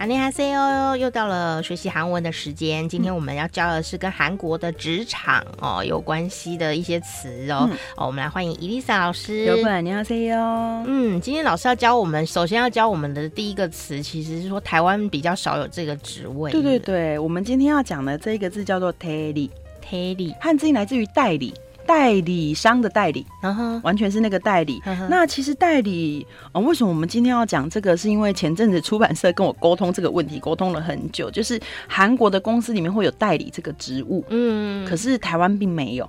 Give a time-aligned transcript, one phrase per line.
[0.00, 2.88] Hello，又到了学习韩文的时间。
[2.88, 7.68] 今天我们要教的是跟韩国的职场哦有关系的一些词哦。
[7.68, 9.44] 嗯、哦，我们来欢迎伊丽莎老师。
[9.44, 10.84] 有本，你好，CEO。
[10.86, 16.52] 嗯，今天老师要教我们，首先要教我们的第一个词，其实是说台湾比较少有这个职位。
[16.52, 21.52] 对对对，我们今天要讲的这个字叫做 t e d d y t e d d y 汉字音来自于代理。
[21.88, 23.80] 代理商的代理，uh huh.
[23.82, 24.78] 完全是那个代理。
[24.84, 25.08] Uh huh.
[25.08, 27.96] 那其实代理，哦，为什么我们今天要讲这个？
[27.96, 31.30] 是因为前阵子出版社跟我沟通这个问题，沟通了很久。
[31.30, 36.08] 就是韩国的公司里面会有代理这个职务，嗯，可是台湾并没有。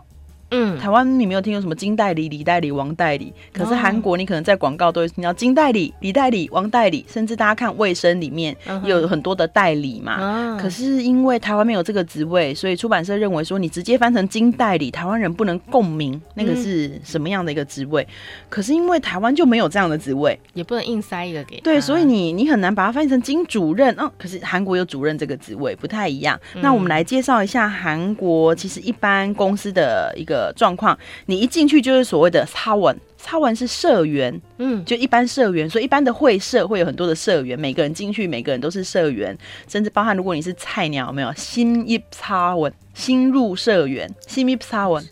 [0.52, 10.58] 嗯，台湾你没有听过什么金代理、李代理、王代理，可是韩国你可能在广告都会听到金代理、李代理、王代理，甚至大家看卫生里面也有很多的代理嘛。
[10.58, 10.60] Uh.
[10.60, 18.02] 可是因为台湾没有这个职位，所以出版社认为说你直接翻成金代理，台湾人不能共鸣那个是什么样的一个职位。
[18.02, 18.16] 嗯、
[18.50, 21.62] 可是因为台湾就没有这样的职位，也不能硬塞一个给。
[21.62, 23.94] 对，所以你你很难把它翻译成金主任。
[24.00, 26.40] 嗯，可是韩国有主任这个职位，不太一样。
[26.56, 30.39] 嗯、那我们来介绍一下韩国，其实一般公司的一个。
[30.40, 45.04] 呃，状况，你一进去就是所谓的擦文，擦文是社员，嗯，就一般社员，所以一般的会社会有很多的社员，每个人进去，每个人都是社员，甚至包含如果你是菜鸟，没有新一擦文，新入社员，新一擦文，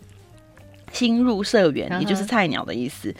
[0.92, 3.14] 新入社员，也就是菜鸟的意思。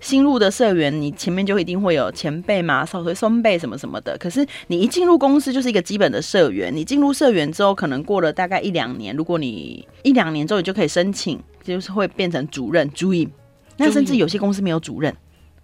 [0.00, 4.18] 新入的社员，你前面就一定会有前辈嘛，所谓松辈什么什么的。
[4.18, 11.38] 可是你一进入公司就是一个基本的社员，你进入社员之后，可能过了大概一两年，如果你一两年之后，你就可以申请。
[11.62, 13.30] 就是会变成主任、主任。
[13.76, 15.16] 那甚至有些公司没有主任，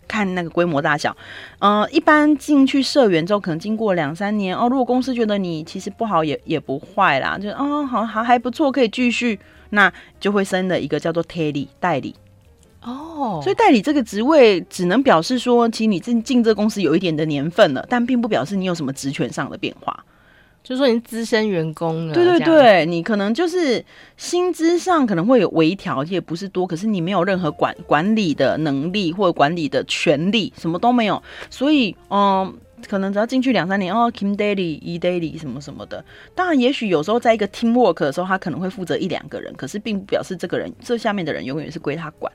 [0.08, 1.16] 看那个规模大小。
[1.58, 9.38] 呃，一般进去社员之后，可能经过两三年哦，如果公司觉得你其实不好也也不坏啦，就哦好好还不错，可以继续，
[9.70, 12.14] 那就会升了一个叫做 Terry 代理。
[12.80, 13.42] 哦，oh.
[13.42, 20.04] 所以代理这个职位只能表示说，其实你进进这公司有一点的年份了，但并不表示你有什么职权上的变化。
[20.68, 23.82] 就是说你资深员工了，对对对，你可能就是
[24.18, 31.22] 薪资上可能会有微调，也不是多，可是你没有任何管管理的能力或者管理的权利，什么都没有。
[31.48, 32.54] 所以，嗯，
[32.86, 36.04] 可能只要进去两三年哦，Kim Daily、E Daily 什么什么的。
[36.34, 42.30] 当然，也许有时候在一个 team work 的时候，他可能会负责一两个人，可是并不表示这个人这下面的人永远是归他管。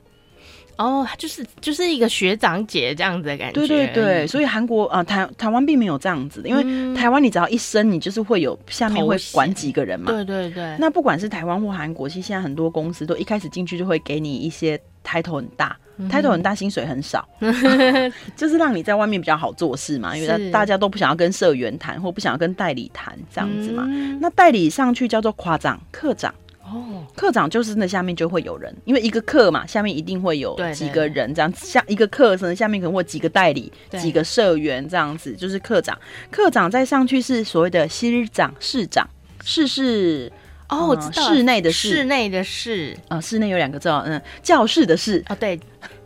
[0.78, 3.59] 哦，就是就是一个学长姐这样子的感觉。
[3.59, 10.12] 对对对，所以韩国啊、呃，台台湾并没有这样子的，因为台湾你只要一升，你就是会有下面会管几个人嘛。
[10.12, 10.75] 对对对。
[10.79, 15.78] 那不管是台湾或韩国，其实现在很多公司都一开始进去就会给你一些 title 很大、
[16.09, 17.28] ，title 很大，薪水很少，
[18.35, 23.83] 就是让你在外面比较好做事嘛，因为大家都不想要跟社员谈，或不想要跟代理谈这样子嘛。
[23.88, 26.33] 嗯、那代理上去叫做夸长、课长。
[26.73, 34.00] 哦，课长就是那下面就会有人，因为一个课嘛，下面一定会有几个人这样，下一个课程下面可能会有几个代理，对。
[34.00, 35.97] 几个社员这样子，就是课长。
[36.31, 39.07] 课长再上去是所谓的室长、市长，
[39.44, 40.31] 市是
[40.69, 42.97] 哦，我知道，室内的室，室内的室。
[43.07, 45.23] 啊，室内有两个字，嗯，教室的室。
[45.29, 45.59] 哦，对。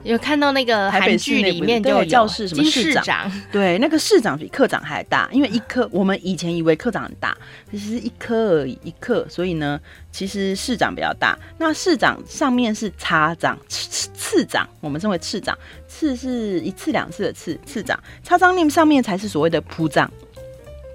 [0.04, 7.36] 有看到那个韩剧里面就有教室什么市长，对，那个市长比科长还大，因为一科我们以前以为科长很大，
[7.72, 9.80] 其实一科而已，一科，所以呢，
[10.12, 11.38] 其实市长比较大。
[11.58, 15.58] 那市长上面是差长次次长，我们称为次长，
[15.88, 20.10] 次是一次两次的次次长，差长令上面才是所谓的普长。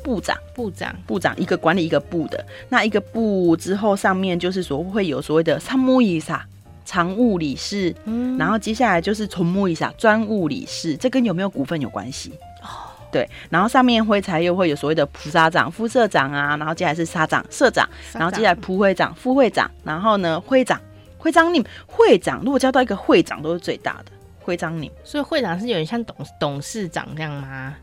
[0.05, 6.43] 部长，部长，部长，一个管理一个部的，那一个部之后，上面就是说会有所谓的参谋以上，
[6.85, 12.33] 常务理事，嗯，然后接下来就是重摸一下专务理事，这跟有没有股份有关系
[12.63, 12.91] 哦。
[13.11, 20.81] 对，然后上面会才又会有所谓的普沙长、副社长啊，然后接下来是沙长、社长，然后接下来普会长、副会长，然后呢会长、
[21.19, 27.75] 会长你会长，如果交到一个会长都是最大的会长你，所以会长是有点像董董事长这样吗？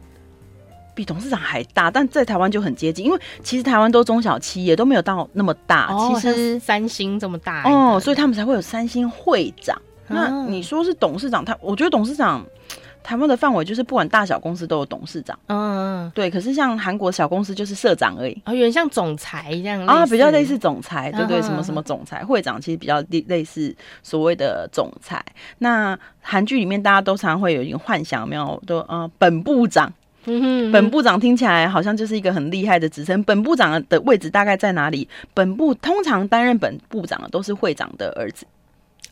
[0.99, 5.87] 比董事长还大，但在台湾就很接近，因为其实台湾都中小企业都没有到那么大。
[5.93, 9.81] 哦、其实三星这么大哦，所以他们才会有三星会长。
[10.09, 12.45] 嗯、那你说是董事长，他我觉得董事长
[13.01, 15.39] 台湾的范围就是不管大小公司都有董事长。
[15.47, 16.29] 嗯，对。
[16.29, 23.73] 可是像韩国小公司就是社长而已，哦，有点像总裁这样啊，比较类似总裁，对对，什么什么总裁、会长，其实比较类类似
[24.03, 25.23] 所谓的总裁。
[25.59, 29.93] 那韩剧里面大家都常常会有一个幻想，有没有都呃本部长。
[30.25, 33.23] 嗯哼，本部长听起来好像就是一个很厉害的职称。
[33.23, 35.07] 本部长的位置大概在哪里？
[35.33, 38.45] 本部通常担任本部长的都是会长的儿子。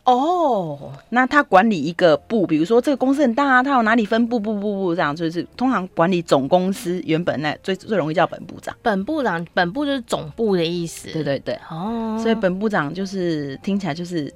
[0.04, 8.74] 哦，那他管理一个部，比如说这个公司很大啊，他有哪里分部，部部部这样，就是通常管理总公司原本那最最容易叫本部长。
[8.82, 11.12] 本部长，本部就是总部的意思。
[11.12, 14.34] 对对对，哦，所以本部长就是听起来就是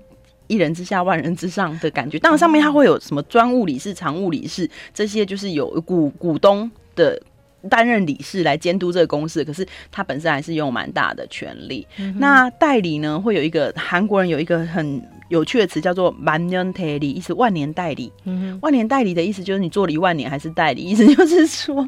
[0.52, 2.20] 一人之下万人之上的感觉。
[2.20, 7.22] 当然上面他会有什么专务理事、常务理事这些，就是有股股东的
[7.70, 11.88] 担任理事来监督这个公司，可是他本身还是拥有蛮大的权力。
[11.98, 15.02] 嗯、那代理呢，会有一个韩国人有一个很。
[15.32, 18.12] 有趣的词叫做“万年代理”，意思万年代理。
[18.26, 21.88] 嗯哼，万年代理的意思就是你做了一万年还是代理，意思就是说，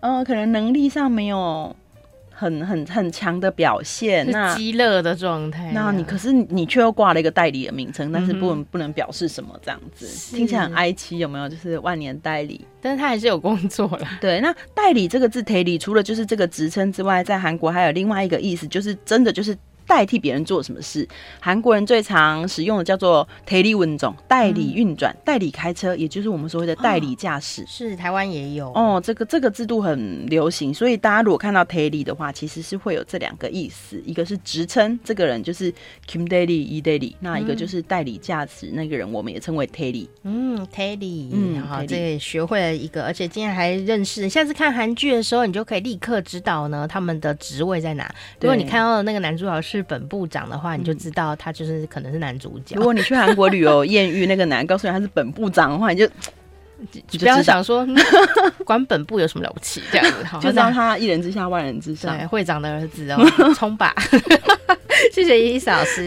[0.00, 1.76] 呃，可能能力上没有
[2.40, 5.70] 很很很强的表现，那激乐的状态。
[5.74, 11.46] 那你可是你却又挂了一个代理的名称，但是不能、嗯、不能表示什么这样子，听起来很哀戚，有没有？
[11.46, 14.08] 就是万年代理，但是他还是有工作了。
[14.22, 19.54] 对，那代理这个字“代理”除了就是这个职称之外，在韩国还有另外一个意思，就是真的就是。
[19.90, 21.06] 代替别人做什么事？
[21.40, 27.64] 韩国人最常使用的叫做“代理运转”，代理运转、代理开车，也就是我们所谓的代理驾驶。
[27.66, 35.72] 是台湾也有哦，这个这个制度很流行，所以大家如果看到“代理”的话，其实是会有这两个意思：一个是职称，这个人就是
[36.08, 40.06] Kim Daily、E Daily；那一个就是代理驾驶，那个人我们也称为 Daily。
[40.22, 44.28] 嗯，Daily，嗯，好，这也学会了一个，而且今天还认识。
[44.28, 48.08] 下次看韩剧的时候，你就可以立刻知道呢他们的职位在哪。
[48.40, 49.79] 如果你看到的那个男主角是。
[49.82, 52.74] 本部长的话，你就知道他就是可能是男主角。
[52.76, 56.08] 如果你去韩国旅游 艳遇，那个男告诉你他是本部长的话，你就
[57.10, 57.86] 你不要想说
[58.64, 63.22] 管本部有什么了不起，这样子 就让他一人之下万人之上，对，会长的儿子哦，
[63.54, 63.94] 冲吧！
[65.12, 66.06] 谢谢伊丽莎老师，